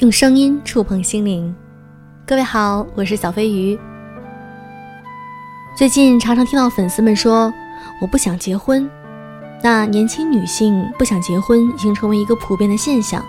[0.00, 1.52] 用声音触碰心灵。
[2.24, 3.76] 各位好，我是小飞鱼。
[5.76, 7.52] 最近常常听到粉丝们说
[8.00, 8.88] 我不想结婚，
[9.60, 13.24] 那年轻女性不想结婚已经成为一个普遍的现象。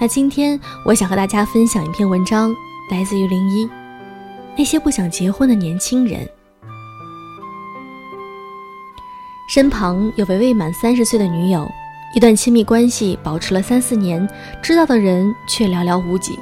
[0.00, 2.52] 那今天我想和大家分享一篇文章，
[2.90, 3.70] 来自于零一，
[4.58, 6.28] 那些不想结婚的年轻人。
[9.48, 11.70] 身旁有位未满三十岁的女友，
[12.14, 14.26] 一段亲密关系保持了三四年，
[14.62, 16.38] 知道的人却寥寥无几。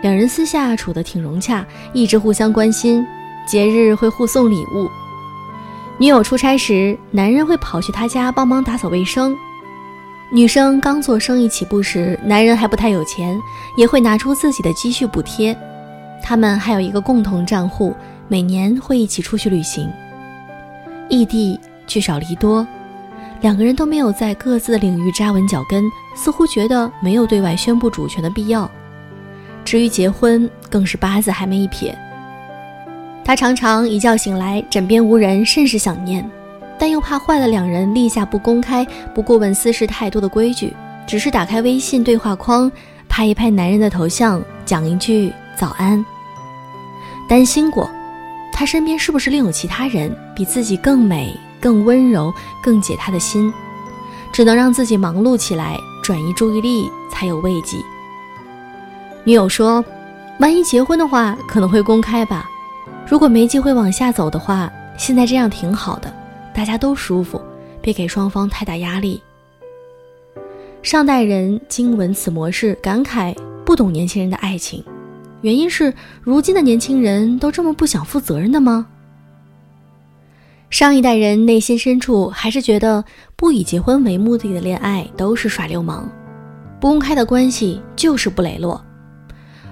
[0.00, 3.06] 两人私下处得挺融洽，一直互相关心，
[3.46, 4.88] 节日会互送礼物。
[5.98, 9.36] 女友出差时，男人会跑去她家帮忙打扫卫生。
[10.32, 13.38] 女生刚做生意起步时，男人还不太有钱，
[13.76, 15.54] 也会拿出自己的积蓄补贴。
[16.22, 17.94] 他们还有一个共同账户，
[18.26, 19.90] 每年会一起出去旅行。
[21.10, 21.60] 异地。
[21.88, 22.66] 聚少离多，
[23.40, 25.84] 两个人都没有在各自的领域扎稳脚跟，
[26.16, 28.68] 似乎觉得没有对外宣布主权的必要。
[29.64, 31.96] 至于结婚，更是八字还没一撇。
[33.24, 36.28] 他常常一觉醒来，枕边无人，甚是想念，
[36.78, 40.74] 但又怕坏了两人立下不公开、不过问私事太多的规矩，
[41.06, 42.72] 只是打开微信对话框，
[43.08, 46.02] 拍一拍男人的头像，讲一句早安。
[47.28, 47.88] 担心过，
[48.52, 51.38] 他身边是不是另有其他人比自己更美？
[51.60, 53.52] 更温柔，更解他的心，
[54.32, 57.76] 只能让自己忙碌起来，转移注意力，才有慰藉。
[59.24, 59.84] 女友说
[60.40, 62.48] ：“万一结婚的话，可能会公开吧。
[63.06, 66.14] 如果没机会往下走的话，现在这样挺好的，
[66.54, 67.40] 大家都舒服，
[67.80, 69.20] 别给双方太大压力。”
[70.82, 74.82] 上代人经闻此模式，感慨不懂年轻人的爱情，
[75.40, 78.86] 原因是如今的年轻人都这么不想负责任的吗？
[80.78, 83.04] 上一代人内心深处还是觉得
[83.34, 86.08] 不以结婚为目的的恋爱都是耍流氓，
[86.80, 88.80] 不公开的关系就是不磊落，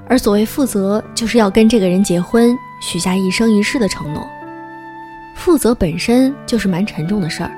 [0.09, 4.27] 而所谓负责就是要跟这个人结婚，许下一生一世的承诺。
[5.37, 7.53] 负责本身就是蛮沉重的事儿，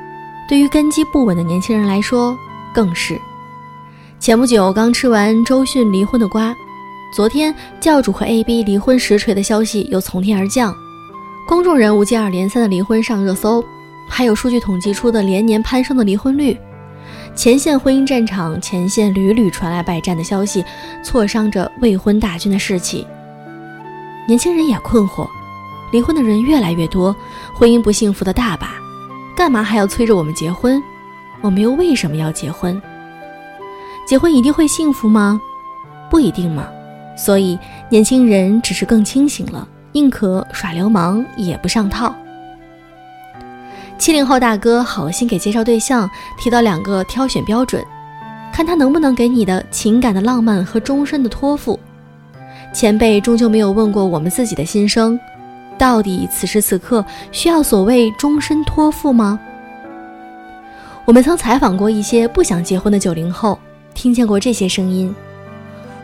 [0.46, 2.36] 对于根基不稳的年轻人来说
[2.74, 3.18] 更是。
[4.18, 6.54] 前不久刚吃完周迅离婚的瓜，
[7.16, 10.76] 昨天教主和 AB 离婚实锤的消息又从天而降。
[11.48, 13.64] 公众人物接二连三的离婚上热搜，
[14.06, 16.54] 还有数据统计出的连年攀升的离婚率。
[17.34, 20.62] 前线婚姻战场前线屡屡传来败战的消息，
[21.02, 23.06] 挫伤着未婚大军的士气。
[24.26, 25.26] 年轻人也困惑，
[25.90, 27.16] 离婚的人越来越多，
[27.54, 28.74] 婚姻不幸福的大把，
[29.34, 30.78] 干嘛还要催着我们结婚？
[31.40, 32.78] 我们又为什么要结婚？
[34.06, 35.40] 结婚一定会幸福吗？
[36.10, 36.68] 不一定嘛。
[37.16, 37.58] 所以
[37.88, 39.66] 年轻人只是更清醒了。
[39.98, 42.14] 宁可耍流氓也不上套。
[43.98, 47.84] 七零后大哥好心给介绍对象提到两个挑选标准，
[48.52, 51.76] 看他能不能给你的情感的浪漫和终身的托付。
[52.72, 55.18] 前辈终究没有问过我们自己的心声，
[55.76, 59.36] 到底此时此刻需要所谓终身托付吗？
[61.06, 63.58] 我们曾采访过一些不想结婚的九零后，
[63.94, 65.12] 听见过这些声音：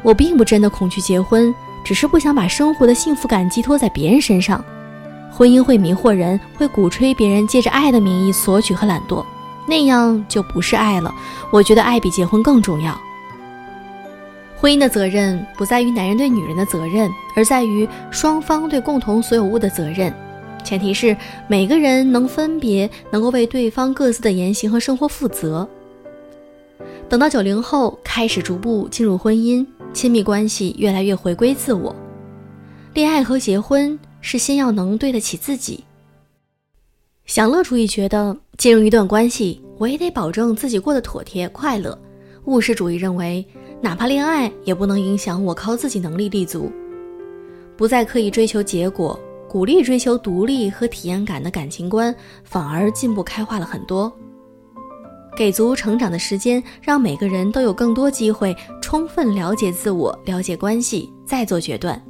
[0.02, 1.54] 我并不真的恐惧结婚。
[1.84, 4.64] 只是不想把生活的幸福感寄托在别人身上，
[5.30, 9.24] 婚姻会迷惑人，会鼓吹别人借着爱的名义索取和懒惰，
[9.68, 11.14] 那样就不是爱了。
[11.52, 12.98] 我觉得爱比结婚更重要。
[14.56, 20.12] 婚姻的责任不在于男人对女人的责任，而在于双方对共同所有物的责任。
[20.62, 21.14] 前提是
[21.46, 25.68] 每个人能分别能够为对方各自的言行和生活负责。
[27.10, 29.66] 等到九零后开始逐步进入婚姻。
[29.94, 31.94] 亲密关系越来越回归自我，
[32.94, 35.84] 恋爱和结婚是先要能对得起自己。
[37.26, 41.96] 享乐主义觉得进入一段关系，我也得保证自己过得妥帖快乐。
[42.46, 43.46] 务实主义认为，
[43.80, 46.70] 哪怕恋爱也不能影响我靠自己能力立足。
[47.76, 49.18] 不再刻意追求结果，
[49.48, 52.12] 鼓励追求独立和体验感的感情观，
[52.42, 54.12] 反而进步开化了很多。
[55.36, 62.00] 给足成长的时间，让每个人都有更多机会充分了解自我、了解关系，再做决断。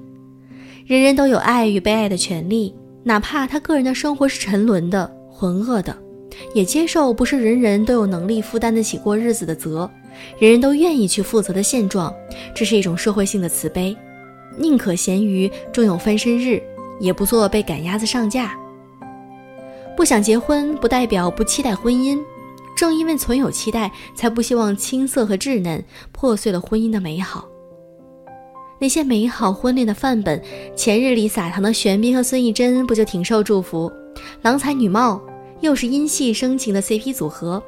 [0.86, 5.96] 人人都有爱与被爱的权利，哪怕他个人的生活是沉沦的、浑噩的，
[6.52, 9.90] 也接受不是人人都有能力负担得起过日子的责，
[10.38, 12.14] 人人都愿意去负责的现状，
[12.54, 13.96] 这是一种社会性的慈悲。
[14.58, 16.62] 宁可咸鱼终有翻身日，
[17.00, 18.54] 也不做被赶鸭子上架。
[19.96, 22.18] 不想结婚，不代表不期待婚姻。
[22.76, 27.48] 正因为存有期待，才不希望青涩和稚嫩破碎了婚姻的美好。
[28.80, 30.42] 那些美好婚恋的范本，
[30.76, 33.90] 前日里撒糖的玄彬和孙艺珍不就挺受祝福？
[34.42, 35.20] 郎才女貌，
[35.60, 37.62] 又是因戏生情的 CP 组合，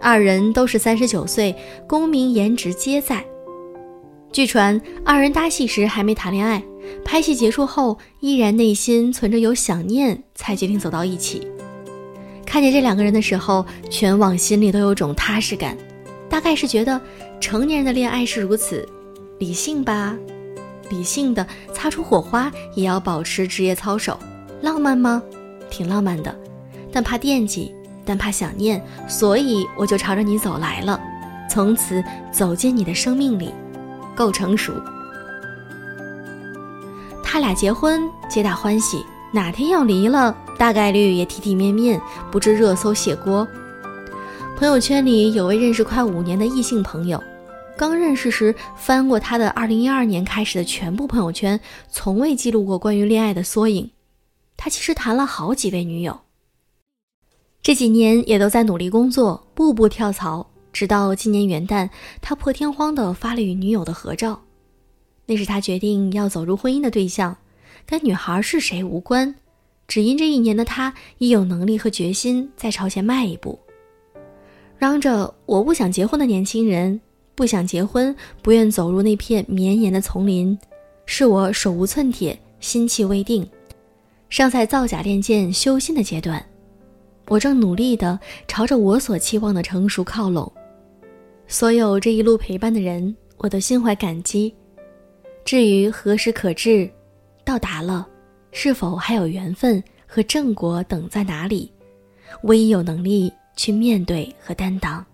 [0.00, 1.54] 二人都是三十九岁，
[1.86, 3.24] 功名颜值皆在。
[4.32, 6.62] 据传，二人搭戏时还没谈恋爱，
[7.04, 11.46] 拍戏结束后依然内心存着有想念，才决定走到一起。
[12.48, 15.76] 看见这两个人的时候，全网心里都有种踏实感，
[16.30, 16.98] 大概是觉得
[17.38, 18.88] 成年人的恋爱是如此，
[19.38, 20.16] 理性吧，
[20.88, 24.18] 理性的擦出火花也要保持职业操守，
[24.62, 25.22] 浪漫吗？
[25.68, 26.34] 挺浪漫的，
[26.90, 27.70] 但怕惦记，
[28.02, 30.98] 但怕想念，所以我就朝着你走来了，
[31.50, 32.02] 从此
[32.32, 33.52] 走进你的生命里。
[34.16, 34.72] 够成熟，
[37.22, 39.04] 他俩结婚皆大欢喜。
[39.30, 42.00] 哪天要离了，大概率也体体面面，
[42.30, 43.46] 不知热搜卸锅。
[44.56, 47.22] 朋友圈里有位认识快五年的异性朋友，
[47.76, 51.58] 刚认识时翻过他的2012年开始的全部朋友圈，
[51.88, 53.88] 从未记录过关于恋爱的缩影。
[54.56, 56.18] 他其实谈了好几位女友，
[57.62, 60.50] 这几年也都在努力工作，步步跳槽。
[60.72, 61.88] 直到今年元旦，
[62.20, 64.42] 他破天荒地发了与女友的合照，
[65.26, 67.36] 那是他决定要走入婚姻的对象，
[67.86, 69.34] 跟女孩是谁无关，
[69.88, 73.58] 只因这一年的他已有能力和决心再朝前迈一步。
[74.76, 77.00] 嚷着我不想结婚的年轻人，
[77.34, 80.56] 不想结婚，不愿走入那片绵延的丛林，
[81.06, 83.48] 是我手无寸铁，心气未定，
[84.28, 86.44] 尚在造假练剑修心的阶段，
[87.28, 90.52] 我正努力地朝着我所期望的成熟靠拢。
[91.48, 94.54] 所有这一路陪伴的人，我都心怀感激。
[95.46, 96.88] 至于何时可至，
[97.42, 98.06] 到达了，
[98.52, 101.70] 是否还有缘分和正果等在哪里，
[102.42, 105.04] 我已有能力去面对和担当。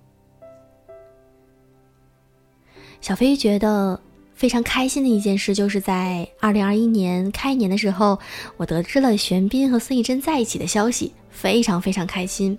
[3.00, 4.00] 小飞觉得
[4.34, 8.18] 非常开心的一件事，就是在二零二一年开年的时候，
[8.56, 12.58] 我得知了玄彬和孙艺珍在一起的消息，非常非常开心。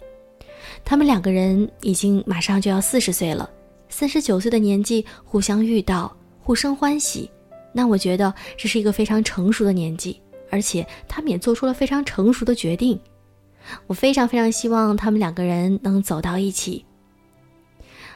[0.84, 3.50] 他们两个人已经马上就要四十岁了。
[3.90, 7.30] 三十九岁的年纪互相遇到，互生欢喜，
[7.72, 10.20] 那我觉得这是一个非常成熟的年纪，
[10.50, 13.00] 而且他们也做出了非常成熟的决定。
[13.88, 16.86] 我非常非常希望他们两个人能走到一起。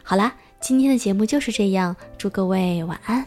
[0.03, 3.25] 好啦，今天的节目就是这样，祝各位晚安。